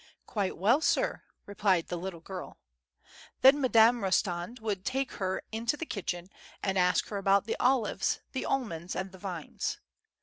[0.25, 2.57] "Quite well, sir," replied the little girl.
[3.41, 6.31] Then Madame Rostand would take her into the kitchen
[6.63, 9.77] and ask her about the olives, the almonds and the vines.